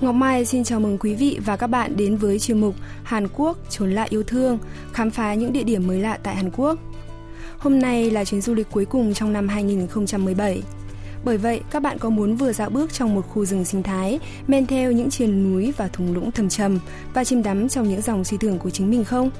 [0.00, 3.28] Ngọc Mai xin chào mừng quý vị và các bạn đến với chuyên mục Hàn
[3.36, 4.58] Quốc trốn lạ yêu thương,
[4.92, 6.78] khám phá những địa điểm mới lạ tại Hàn Quốc.
[7.58, 10.62] Hôm nay là chuyến du lịch cuối cùng trong năm 2017.
[11.24, 14.18] Bởi vậy, các bạn có muốn vừa dạo bước trong một khu rừng sinh thái,
[14.46, 16.78] men theo những triền núi và thung lũng thầm trầm
[17.14, 19.30] và chìm đắm trong những dòng suy tưởng của chính mình không?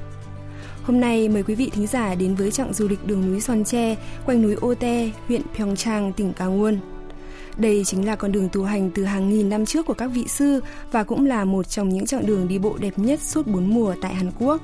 [0.82, 3.64] Hôm nay mời quý vị thính giả đến với chặng du lịch đường núi Son
[3.64, 3.96] Tre,
[4.26, 6.76] quanh núi Ote, huyện Pyeongchang, tỉnh Gangwon.
[7.56, 10.24] Đây chính là con đường tu hành từ hàng nghìn năm trước của các vị
[10.28, 10.60] sư
[10.92, 13.94] và cũng là một trong những chặng đường đi bộ đẹp nhất suốt bốn mùa
[14.02, 14.60] tại Hàn Quốc.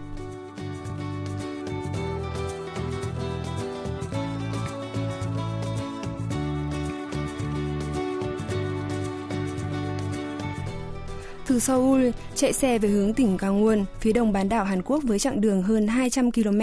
[11.47, 15.19] Từ Seoul, chạy xe về hướng tỉnh Gangwon, phía đông bán đảo Hàn Quốc với
[15.19, 16.61] chặng đường hơn 200 km,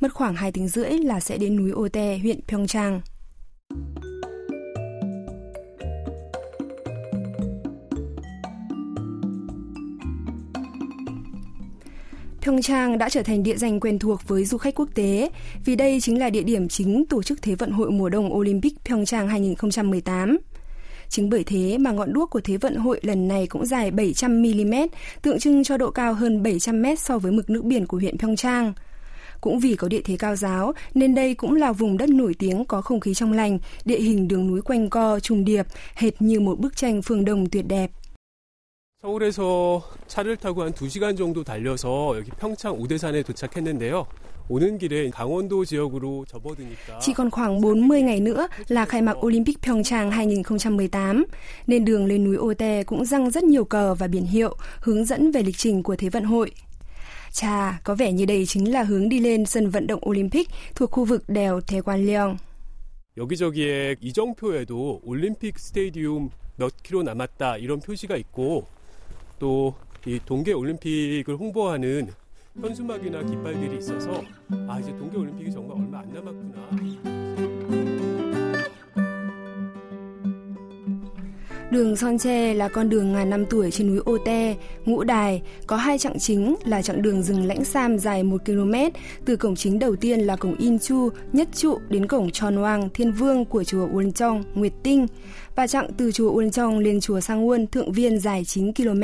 [0.00, 3.00] mất khoảng 2 tiếng rưỡi là sẽ đến núi Ote, huyện Pyeongchang.
[12.44, 15.30] Pyeongchang đã trở thành địa danh quen thuộc với du khách quốc tế
[15.64, 18.84] vì đây chính là địa điểm chính tổ chức Thế vận hội mùa đông Olympic
[18.84, 20.38] Pyeongchang 2018.
[21.08, 24.88] Chính bởi thế mà ngọn đuốc của Thế vận hội lần này cũng dài 700mm,
[25.22, 28.72] tượng trưng cho độ cao hơn 700m so với mực nước biển của huyện Pyeongchang.
[29.40, 32.64] Cũng vì có địa thế cao giáo nên đây cũng là vùng đất nổi tiếng
[32.64, 36.40] có không khí trong lành, địa hình đường núi quanh co, trùng điệp, hệt như
[36.40, 37.90] một bức tranh phương Đông tuyệt đẹp.
[39.04, 44.06] 서울에서 차를 타고 한 2시간 정도 달려서 여기 평창 우대산에 도착했는데요.
[44.48, 49.60] 오는 길에 강원도 지역으로 접어드니까 Chỉ còn khoảng 40 ngày nữa là khai mạc Olympic
[49.60, 51.24] Pyeongchang 2018,
[51.66, 55.30] nên đường lên núi Ote cũng răng rất nhiều cờ và biển hiệu hướng dẫn
[55.30, 56.50] về lịch trình của Thế vận hội.
[57.32, 60.90] Chà, có vẻ như đây chính là hướng đi lên sân vận động Olympic thuộc
[60.90, 62.36] khu vực đèo Thế Quan Leong.
[63.16, 68.66] 여기저기에 이정표에도 올림픽 스테디움 몇 킬로 남았다 이런 표시가 있고
[69.38, 69.74] 또
[70.06, 72.12] 이 동계 올림픽을 홍보하는
[72.60, 74.22] 현수막이나 깃발들이 있어서
[74.68, 77.53] 아 이제 동계 올림픽이 정말 얼마 안 남았구나.
[81.74, 84.54] Đường Son Tre là con đường ngàn năm tuổi trên núi Ote,
[84.84, 88.72] Ngũ Đài, có hai chặng chính là chặng đường rừng lãnh sam dài 1 km,
[89.24, 92.88] từ cổng chính đầu tiên là cổng In Chu, Nhất Trụ đến cổng Tròn Hoàng,
[92.94, 95.06] Thiên Vương của chùa Uôn Trong, Nguyệt Tinh,
[95.56, 99.02] và chặng từ chùa Uôn Trong lên chùa Sang Uôn, Thượng Viên dài 9 km.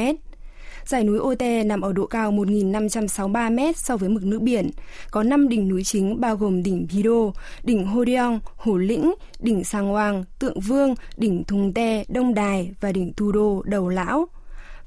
[0.91, 4.71] Dãy núi Ote nằm ở độ cao 1.563 m so với mực nước biển.
[5.11, 7.33] Có 5 đỉnh núi chính bao gồm đỉnh Pido,
[7.65, 12.93] đỉnh Horyong, hồ Lĩnh, đỉnh Sang Hoàng, Tượng Vương, đỉnh Thùng Te, Đông Đài và
[12.93, 14.27] đỉnh Tu Đô, Đầu Lão.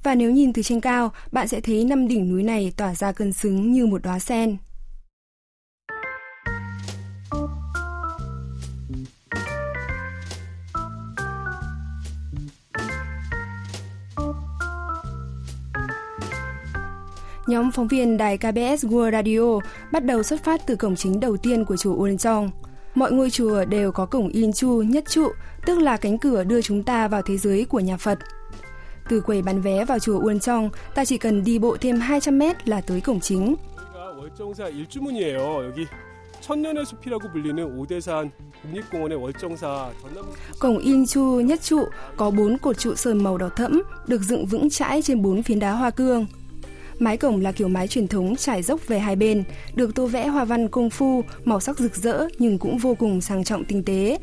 [0.03, 3.11] Và nếu nhìn từ trên cao, bạn sẽ thấy năm đỉnh núi này tỏa ra
[3.11, 4.57] cân xứng như một đóa sen.
[17.46, 21.36] Nhóm phóng viên đài KBS World Radio bắt đầu xuất phát từ cổng chính đầu
[21.36, 22.48] tiên của chùa Uonjong.
[22.94, 25.28] Mọi ngôi chùa đều có cổng In Chu nhất trụ,
[25.66, 28.18] tức là cánh cửa đưa chúng ta vào thế giới của nhà Phật.
[29.08, 32.68] Từ quầy bán vé vào chùa Uonjong, ta chỉ cần đi bộ thêm 200 mét
[32.68, 33.56] là tới cổng chính.
[33.98, 35.64] 여기가 월정사 일주문이에요.
[35.64, 35.86] 여기
[36.40, 38.30] 천년의 숲이라고 불리는 오대산
[38.62, 40.24] 국립공원의 월정사 전남
[40.60, 41.84] Cổng In Chu nhất trụ
[42.16, 45.58] có bốn cột trụ sơn màu đỏ thẫm, được dựng vững chãi trên bốn phiến
[45.58, 46.26] đá hoa cương.
[47.03, 49.43] Mái cổng là kiểu mái truyền thống trải dốc về hai bên,
[49.75, 53.21] được tô vẽ hoa văn công phu, màu sắc rực rỡ nhưng cũng vô cùng
[53.21, 54.17] sang trọng tinh tế.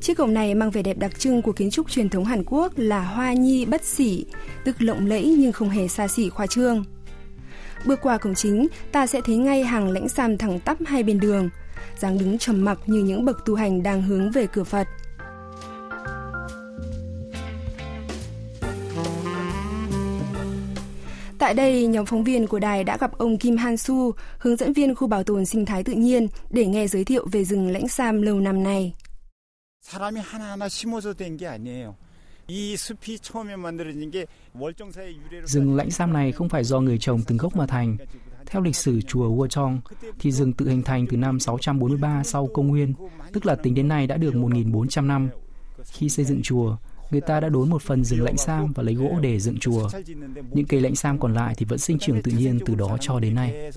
[0.00, 2.72] Chiếc cổng này mang vẻ đẹp đặc trưng của kiến trúc truyền thống Hàn Quốc
[2.76, 4.24] là hoa nhi bất xỉ,
[4.64, 6.84] tức lộng lẫy nhưng không hề xa xỉ khoa trương.
[7.86, 11.20] Bước qua cổng chính, ta sẽ thấy ngay hàng lãnh sam thẳng tắp hai bên
[11.20, 11.48] đường,
[11.98, 14.88] dáng đứng trầm mặc như những bậc tu hành đang hướng về cửa Phật.
[21.42, 24.72] Tại đây, nhóm phóng viên của đài đã gặp ông Kim Han Su, hướng dẫn
[24.72, 27.88] viên khu bảo tồn sinh thái tự nhiên, để nghe giới thiệu về rừng lãnh
[27.88, 28.94] Sam lâu năm nay.
[35.44, 37.96] Rừng lãnh sam này không phải do người trồng từng gốc mà thành.
[38.46, 39.78] Theo lịch sử chùa Wuchong,
[40.18, 42.94] thì rừng tự hình thành từ năm 643 sau công nguyên,
[43.32, 45.28] tức là tính đến nay đã được 1.400 năm.
[45.84, 46.76] Khi xây dựng chùa,
[47.12, 49.88] người ta đã đốn một phần rừng lãnh sam và lấy gỗ để dựng chùa.
[50.52, 53.20] Những cây lãnh sam còn lại thì vẫn sinh trưởng tự nhiên từ đó cho
[53.20, 53.70] đến nay.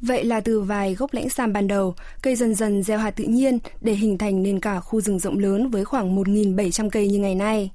[0.00, 3.24] Vậy là từ vài gốc lãnh sam ban đầu, cây dần dần gieo hạt tự
[3.24, 7.18] nhiên để hình thành nên cả khu rừng rộng lớn với khoảng 1.700 cây như
[7.18, 7.70] ngày nay.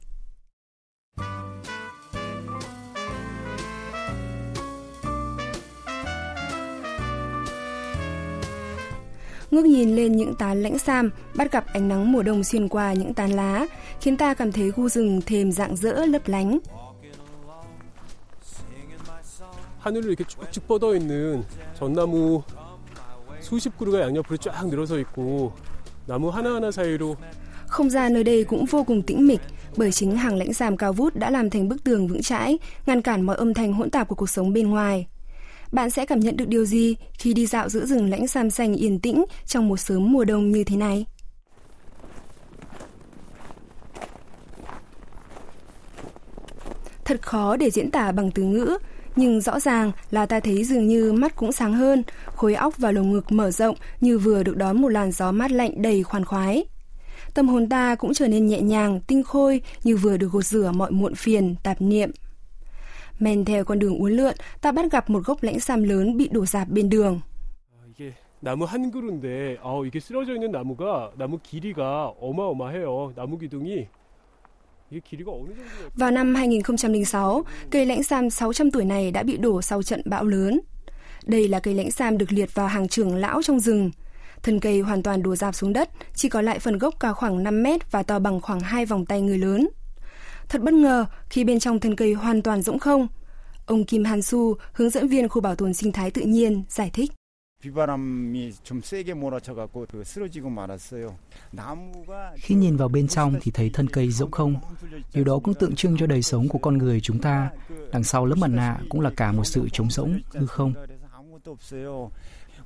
[9.50, 12.92] ngước nhìn lên những tán lãnh sam, bắt gặp ánh nắng mùa đông xuyên qua
[12.92, 13.66] những tán lá,
[14.00, 16.58] khiến ta cảm thấy khu rừng thêm rạng rỡ lấp lánh.
[19.86, 21.44] 하늘로 이렇게 쭉쭉 뻗어 있는
[21.78, 22.42] 전나무
[23.40, 25.52] 수십 그루가 양옆으로 쫙 늘어서 있고
[26.06, 27.16] 나무 하나하나 사이로
[27.68, 29.40] Không gian nơi đây cũng vô cùng tĩnh mịch,
[29.76, 33.02] bởi chính hàng lãnh giàm cao vút đã làm thành bức tường vững chãi, ngăn
[33.02, 35.06] cản mọi âm thanh hỗn tạp của cuộc sống bên ngoài.
[35.71, 38.73] Bạn sẽ cảm nhận được điều gì khi đi dạo giữa rừng lãnh sam xanh
[38.73, 41.05] yên tĩnh trong một sớm mùa đông như thế này?
[47.05, 48.77] Thật khó để diễn tả bằng từ ngữ,
[49.15, 52.03] nhưng rõ ràng là ta thấy dường như mắt cũng sáng hơn,
[52.35, 55.51] khối óc và lồng ngực mở rộng như vừa được đón một làn gió mát
[55.51, 56.63] lạnh đầy khoan khoái.
[57.33, 60.71] Tâm hồn ta cũng trở nên nhẹ nhàng, tinh khôi như vừa được gột rửa
[60.75, 62.11] mọi muộn phiền, tạp niệm.
[63.20, 66.28] Men theo con đường uốn lượn, ta bắt gặp một gốc lãnh sam lớn bị
[66.28, 67.20] đổ rạp bên đường.
[67.98, 73.12] 이게 나무 한 그루인데 아 이게 쓰러져 있는 나무가 나무 길이가 어마어마해요.
[73.16, 73.86] 나무 기둥이
[74.90, 75.90] 이게 길이가 어느 정도예요?
[75.96, 80.24] Vào năm 2006, cây lãnh sam 600 tuổi này đã bị đổ sau trận bão
[80.24, 80.60] lớn.
[81.26, 83.90] Đây là cây lãnh sam được liệt vào hàng trưởng lão trong rừng.
[84.42, 87.42] Thân cây hoàn toàn đổ rạp xuống đất, chỉ còn lại phần gốc cao khoảng
[87.42, 89.68] 5 mét và to bằng khoảng hai vòng tay người lớn.
[90.50, 93.08] Thật bất ngờ khi bên trong thân cây hoàn toàn rỗng không.
[93.66, 96.90] Ông Kim Han Su, hướng dẫn viên khu bảo tồn sinh thái tự nhiên, giải
[96.90, 97.10] thích.
[97.62, 101.16] 비바람이 좀 세게 몰아쳐갖고 그 쓰러지고 말았어요.
[101.52, 104.56] 나무가 Khi nhìn vào bên trong thì thấy thân cây rỗng không.
[105.14, 107.50] Điều đó cũng tượng trưng cho đời sống của con người chúng ta.
[107.92, 110.74] Đằng sau lớp mặt nạ cũng là cả một sự trống rỗng, hư không.
[110.74, 112.10] 그래서 아무것도 없어요.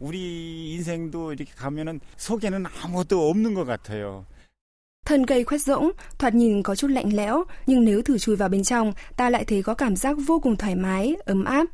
[0.01, 4.25] 우리 인생도 이렇게 가면은 속에는 아무것도 없는 것 같아요.
[5.06, 8.50] Thân cây khoét rỗng, thoạt nhìn có chút lạnh lẽo, nhưng nếu thử chui vào
[8.50, 11.66] bên trong, ta lại thấy có cảm giác vô cùng thoải mái, ấm áp.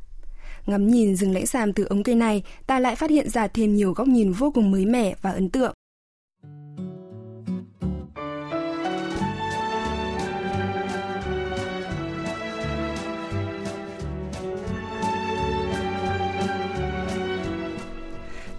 [0.66, 3.76] Ngắm nhìn rừng lãnh sam từ ống cây này, ta lại phát hiện ra thêm
[3.76, 5.74] nhiều góc nhìn vô cùng mới mẻ và ấn tượng.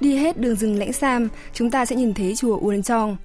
[0.00, 3.16] Đi hết đường rừng lãnh sam, chúng ta sẽ nhìn thấy chùa Uốn Trong.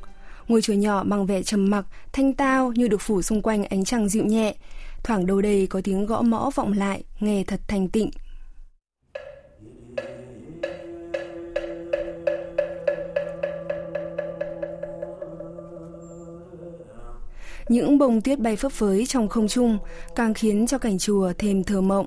[0.48, 3.86] Ngôi chùa nhỏ mang vẻ trầm mặc, thanh tao như được phủ xung quanh ánh
[3.86, 4.56] trăng dịu nhẹ.
[5.04, 8.10] Thoảng đâu đây có tiếng gõ mõ vọng lại, nghe thật thanh tịnh.
[17.70, 19.78] Những bông tuyết bay phấp phới trong không trung
[20.16, 22.06] càng khiến cho cảnh chùa thêm thơ mộng.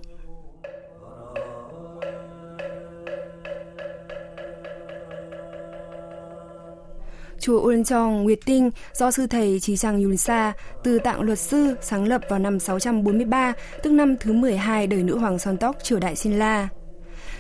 [7.40, 10.54] Chùa Uân Chong Nguyệt Tinh do sư thầy Trí Trang Yun Sa
[10.84, 13.54] từ tạng luật sư sáng lập vào năm 643,
[13.84, 16.70] tức năm thứ 12 đời nữ hoàng son tóc triều đại Xin La.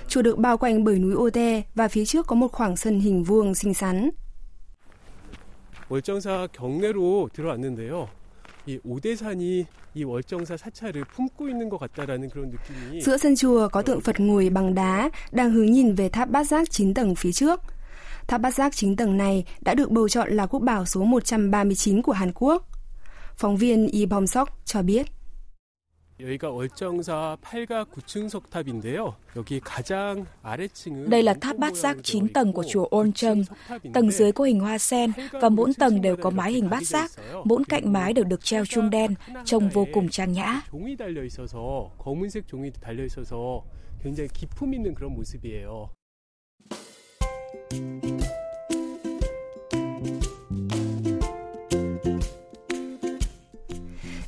[0.07, 2.99] Chùa được bao quanh bởi núi Ô Te và phía trước có một khoảng sân
[2.99, 4.11] hình vuông xinh xắn.
[5.89, 8.07] 월정사 경내로 들어왔는데요.
[8.67, 13.81] 이 오대산이 이 월정사 사찰을 품고 있는 것 같다라는 그런 느낌이 Giữa sân chùa có
[13.81, 17.31] tượng Phật ngồi bằng đá đang hướng nhìn về tháp bát giác 9 tầng phía
[17.31, 17.61] trước.
[18.27, 22.01] Tháp bát giác 9 tầng này đã được bầu chọn là quốc bảo số 139
[22.01, 22.67] của Hàn Quốc.
[23.37, 25.05] Phóng viên Yi Bom Sok cho biết.
[26.19, 29.15] 여기가 월정사 8가 9층 석탑인데요.
[29.35, 33.43] 여기 가장 아래층은 Đây là tháp bát giác 9 tầng của chùa Oncheon.
[33.93, 37.11] Tầng dưới có hình hoa sen và mỗi tầng đều có mái hình bát giác.
[37.43, 39.13] Mỗi cạnh mái đều được treo chuông đen,
[39.45, 40.61] trông vô cùng trang nhã.
[40.71, 43.61] 종이 달려 있어서 검은색 종이 달려 있어서
[44.03, 45.89] 굉장히 기품 있는 그런 모습이에요.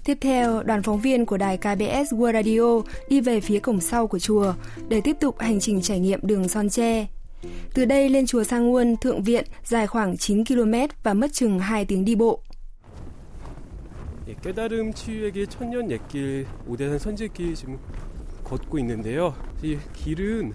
[0.04, 4.08] Tiếp theo, đoàn phóng viên của đài KBS World Radio đi về phía cổng sau
[4.08, 4.54] của chùa
[4.90, 7.08] để tiếp tục hành trình trải nghiệm đường Son Tre.
[7.74, 11.60] Từ đây lên chùa Sang Nguồn, Thượng Viện dài khoảng 9 km và mất chừng
[11.60, 12.42] 2 tiếng đi bộ.
[14.28, 17.80] 예, 깨달음 치유에게 천년 옛길 오대산 선제길 지금
[18.44, 19.34] 걷고 있는데요.
[19.64, 20.54] 이 길은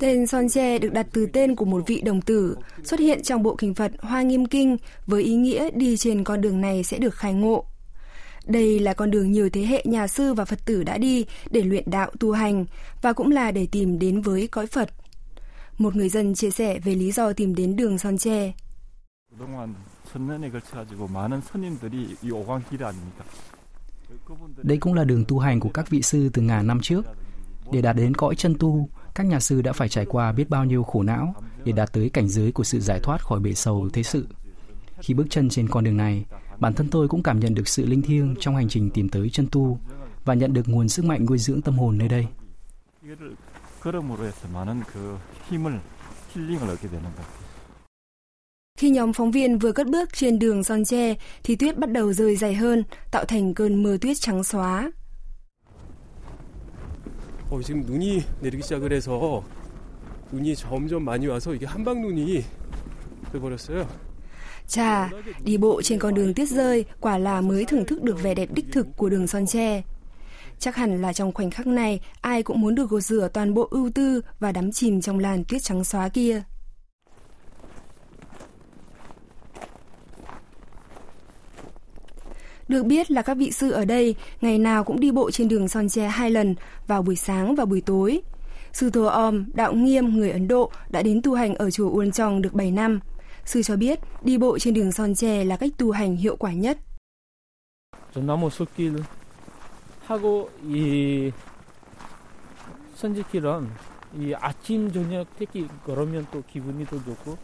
[0.00, 3.42] Tên Son Che được đặt từ tên của một vị đồng tử, xuất hiện trong
[3.42, 6.98] bộ kinh Phật Hoa Nghiêm Kinh với ý nghĩa đi trên con đường này sẽ
[6.98, 7.64] được khai ngộ.
[8.46, 11.62] Đây là con đường nhiều thế hệ nhà sư và Phật tử đã đi để
[11.62, 12.64] luyện đạo tu hành
[13.02, 14.90] và cũng là để tìm đến với cõi Phật.
[15.78, 18.52] Một người dân chia sẻ về lý do tìm đến đường Son Che.
[24.62, 27.02] Đây cũng là đường tu hành của các vị sư từ ngàn năm trước.
[27.72, 30.64] Để đạt đến cõi chân tu, các nhà sư đã phải trải qua biết bao
[30.64, 33.88] nhiêu khổ não để đạt tới cảnh giới của sự giải thoát khỏi bể sầu
[33.92, 34.26] thế sự.
[35.00, 36.24] Khi bước chân trên con đường này,
[36.58, 39.30] bản thân tôi cũng cảm nhận được sự linh thiêng trong hành trình tìm tới
[39.30, 39.78] chân tu
[40.24, 42.26] và nhận được nguồn sức mạnh nuôi dưỡng tâm hồn nơi đây.
[48.78, 52.12] Khi nhóm phóng viên vừa cất bước trên đường son tre thì tuyết bắt đầu
[52.12, 54.90] rơi dày hơn, tạo thành cơn mưa tuyết trắng xóa.
[57.49, 59.43] 어, 지금 눈이 내리기 시작을 해서
[60.31, 62.43] 눈이 점점 많이 와서 이게 한방 눈이
[63.31, 63.85] 돼버렸어요.
[64.67, 65.09] Chà,
[65.43, 68.49] đi bộ trên con đường tuyết rơi quả là mới thưởng thức được vẻ đẹp
[68.53, 69.81] đích thực của đường Son Tre.
[70.59, 73.67] Chắc hẳn là trong khoảnh khắc này, ai cũng muốn được gột rửa toàn bộ
[73.71, 76.41] ưu tư và đắm chìm trong làn tuyết trắng xóa kia.
[82.69, 85.67] Được biết là các vị sư ở đây ngày nào cũng đi bộ trên đường
[85.67, 86.55] Son Tre hai lần,
[86.87, 88.21] vào buổi sáng và buổi tối.
[88.73, 92.11] Sư Tô Om, đạo nghiêm người Ấn Độ đã đến tu hành ở chùa Uôn
[92.11, 92.99] Chong được 7 năm.
[93.45, 96.53] Sư cho biết đi bộ trên đường Son Tre là cách tu hành hiệu quả
[96.53, 96.77] nhất.
[98.15, 99.03] 나무 숲길
[100.07, 101.31] 하고 이
[102.95, 103.69] 선지길은
[104.17, 107.37] 이 아침 저녁 특히 걸으면 또 기분이 더 좋고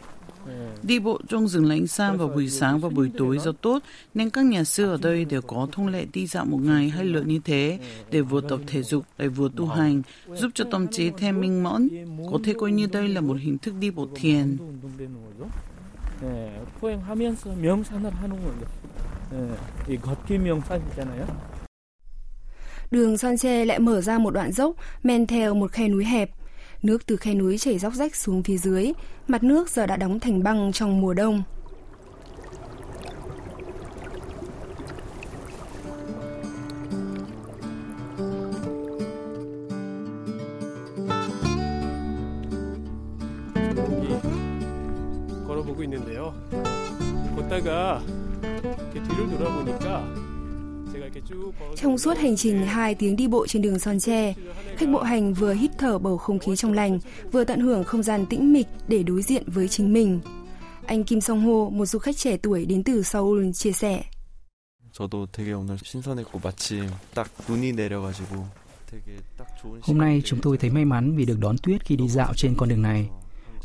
[0.83, 3.79] Đi bộ trong rừng lãnh sam vào buổi sáng và buổi tối rất tốt,
[4.13, 7.05] nên các nhà sư ở đây đều có thông lệ đi dạo một ngày hai
[7.05, 7.79] lượt như thế
[8.11, 10.01] để vừa tập thể dục lại vừa tu hành,
[10.33, 11.89] giúp cho tâm trí thêm minh mẫn.
[12.31, 14.57] Có thể coi như đây là một hình thức đi bộ thiền.
[14.57, 15.49] 운동되는 거죠.
[16.21, 18.63] 네, 포행하면서 명상을 하는 거죠.
[19.31, 19.55] 네,
[19.87, 21.25] 이 걷기 명상이잖아요.
[22.91, 26.29] Đường Son Tre lại mở ra một đoạn dốc men theo một khe núi hẹp.
[26.85, 28.91] Nước từ khe núi chảy róc rách xuống phía dưới,
[29.27, 31.43] mặt nước giờ đã đóng thành băng trong mùa đông.
[43.77, 46.33] 여기 걸어보고 있는데요.
[47.35, 48.01] 걷다가
[48.43, 50.24] 이렇게 뒤를 돌아보니까
[51.76, 54.34] trong suốt hành trình 2 tiếng đi bộ trên đường Son Tre,
[54.76, 56.98] khách bộ hành vừa hít thở bầu không khí trong lành,
[57.32, 60.20] vừa tận hưởng không gian tĩnh mịch để đối diện với chính mình.
[60.86, 64.04] Anh Kim Song Ho, một du khách trẻ tuổi đến từ Seoul, chia sẻ.
[69.82, 72.54] Hôm nay chúng tôi thấy may mắn vì được đón tuyết khi đi dạo trên
[72.56, 73.08] con đường này.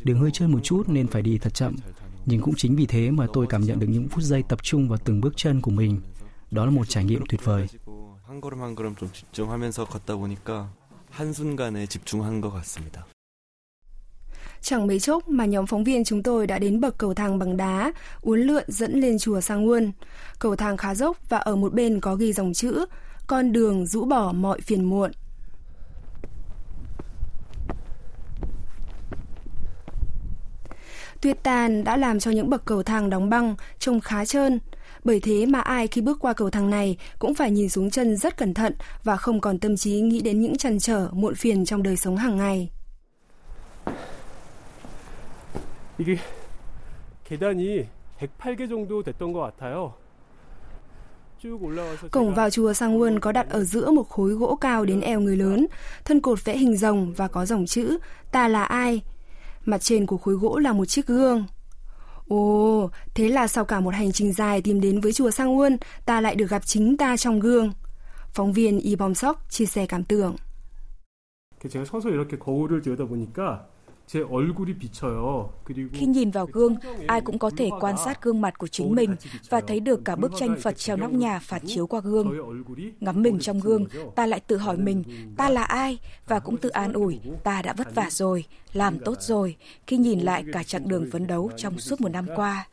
[0.04, 1.76] Đường hơi trơn một chút nên phải đi thật chậm,
[2.26, 4.90] nhưng cũng chính vì thế mà tôi cảm nhận được những phút giây tập trung
[4.90, 6.02] vào từng bước chân của mình.
[6.51, 7.67] Đó là một trải nghiệm tuyệt vời.
[8.29, 10.69] 한 걸음 한 걸음 좀 집중하면서 걷다 보니까
[11.11, 13.07] 한순간에 집중한 것 같습니다.
[14.61, 17.57] Chẳng mấy chốc mà nhóm phóng viên chúng tôi đã đến bậc cầu thang bằng
[17.57, 19.91] đá, uốn lượn dẫn lên chùa Sangwon.
[20.39, 22.87] Cầu thang khá dốc và ở một bên có ghi dòng chữ
[23.27, 25.11] Con đường rũ bỏ mọi phiền muộn.
[31.21, 34.59] Tuyết tàn đã làm cho những bậc cầu thang đóng băng trông khá trơn.
[35.05, 38.17] Bởi thế mà ai khi bước qua cầu thang này cũng phải nhìn xuống chân
[38.17, 38.75] rất cẩn thận
[39.05, 42.17] và không còn tâm trí nghĩ đến những trăn trở, muộn phiền trong đời sống
[42.17, 42.71] hàng ngày.
[45.99, 46.19] 이게
[47.29, 47.87] 계단이
[48.21, 49.95] 108개 정도 됐던 것 같아요.
[51.39, 54.85] 쭉 올라와서 Cổng 제가 vào chùa Sangwon có đặt ở giữa một khối gỗ cao
[54.85, 55.67] đến eo người lớn,
[56.05, 57.99] thân cột vẽ hình rồng và có dòng chữ
[58.33, 59.03] Ta là ai?
[59.65, 61.47] Mặt trên của khối gỗ là một chiếc gương.
[62.29, 66.21] Ồ, thế là sau cả một hành trình dài tìm đến với chùa Sangwon, ta
[66.21, 67.73] lại được gặp chính ta trong gương.
[68.33, 70.37] Phóng viên Y Bom Sok chia sẻ cảm tưởng.
[71.57, 73.67] 이렇게 제가 서서 이렇게 거울을 들여다 보니까
[74.11, 75.51] 제 얼굴이 비쳐요.
[75.65, 76.77] 그리고 Khi nhìn vào gương,
[77.07, 79.17] ai cũng có thể quan sát gương mặt của chính mình
[79.51, 82.27] và thấy được cả bức tranh Phật treo nóc nhà phản chiếu qua gương.
[82.31, 84.11] 저의 얼굴이 Ngắm mình trong gương, 거죠.
[84.15, 85.05] ta lại tự hỏi mình,
[85.37, 85.99] ta là ai?
[86.27, 90.21] Và cũng tự an ủi, ta đã vất vả rồi, làm tốt rồi, khi nhìn
[90.21, 92.69] lại cả chặng đường phấn đấu trong suốt một năm qua.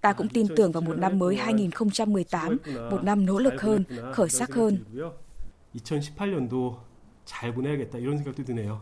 [0.00, 2.56] Ta cũng tin tưởng vào một năm mới 2018,
[2.90, 4.78] một năm nỗ lực hơn, khởi sắc hơn.
[5.74, 6.76] 2018년도
[7.24, 8.80] 잘 보내야겠다 이런 생각도 드네요.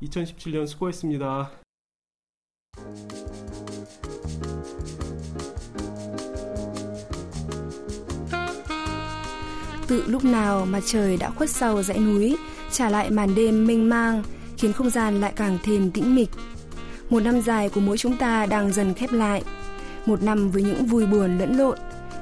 [0.00, 1.50] 2017년 수고했습니다.
[9.86, 12.36] Tự lúc nào mặt trời đã khuất sau dãy núi,
[12.70, 14.22] trả lại màn đêm mênh mang,
[14.56, 16.30] khiến không gian lại càng thêm tĩnh mịch.
[17.10, 19.42] Một năm dài của mỗi chúng ta đang dần khép lại.
[20.06, 21.78] Một năm với những vui buồn lẫn lộn.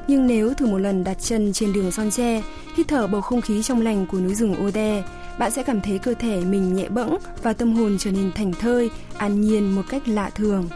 [0.09, 2.42] Nhưng nếu thử một lần đặt chân trên đường son tre,
[2.76, 5.02] hít thở bầu không khí trong lành của núi rừng Ode,
[5.39, 8.54] bạn sẽ cảm thấy cơ thể mình nhẹ bẫng và tâm hồn trở nên thành
[8.54, 10.70] thơi, an nhiên một cách lạ thường.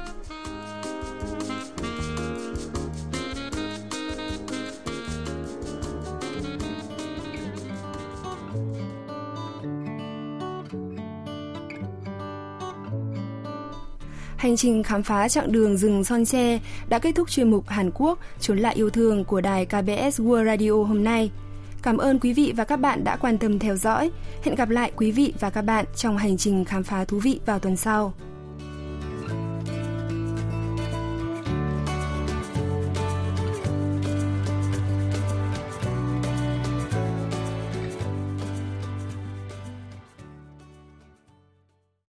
[14.38, 17.92] Hành trình khám phá chặng đường rừng son tre đã kết thúc chuyên mục Hàn
[17.94, 21.32] Quốc trốn lại yêu thương của đài KBS World Radio hôm nay.
[21.84, 24.12] Cảm ơn quý vị và các bạn đã quan tâm theo dõi.
[24.44, 27.40] Hẹn gặp lại quý vị và các bạn trong hành trình khám phá thú vị
[27.46, 28.14] vào tuần sau.